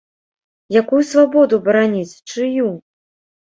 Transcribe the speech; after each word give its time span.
Якую 0.81 1.01
свабоду 1.09 1.59
бараніць, 1.67 2.19
чыю? 2.33 2.67